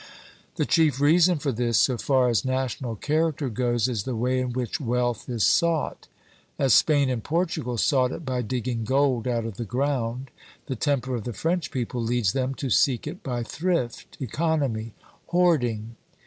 The 0.55 0.65
chief 0.65 0.99
reason 0.99 1.37
for 1.37 1.51
this, 1.51 1.77
so 1.77 1.95
far 1.95 2.27
as 2.27 2.43
national 2.43 2.95
character 2.95 3.49
goes, 3.49 3.87
is 3.87 4.01
the 4.01 4.15
way 4.15 4.39
in 4.39 4.51
which 4.51 4.81
wealth 4.81 5.29
is 5.29 5.45
sought. 5.45 6.07
As 6.57 6.73
Spain 6.73 7.07
and 7.07 7.23
Portugal 7.23 7.77
sought 7.77 8.11
it 8.11 8.25
by 8.25 8.41
digging 8.41 8.83
gold 8.83 9.27
out 9.27 9.45
of 9.45 9.57
the 9.57 9.63
ground, 9.63 10.31
the 10.65 10.75
temper 10.75 11.13
of 11.13 11.23
the 11.23 11.33
French 11.33 11.69
people 11.69 12.01
leads 12.01 12.33
them 12.33 12.55
to 12.55 12.71
seek 12.71 13.05
it 13.05 13.21
by 13.21 13.43
thrift, 13.43 14.17
economy, 14.19 14.95
hoarding. 15.27 15.95